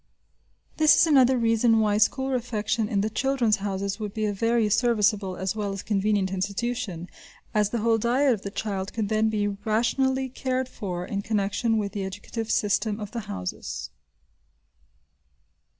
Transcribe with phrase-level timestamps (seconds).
[0.77, 4.67] This is another reason why school refection in the "Children's Houses" would be a very
[4.67, 7.07] serviceable as well as convenient institution,
[7.53, 11.77] as the whole diet of the child could then be rationally cared for in connection
[11.77, 13.91] with the educative system of the Houses.